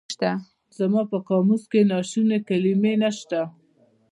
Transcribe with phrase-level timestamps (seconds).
[0.77, 3.39] زما په قاموس کې د ناشوني کلمه نشته.